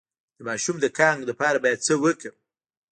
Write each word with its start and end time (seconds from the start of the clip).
د 0.37 0.39
ماشوم 0.47 0.77
د 0.81 0.85
کانګو 0.97 1.29
لپاره 1.31 1.57
باید 1.63 1.83
څه 1.87 1.93
وکړم؟ 2.03 2.35